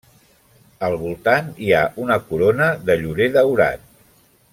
[0.87, 3.85] Al voltant hi ha una corona de llorer daurat.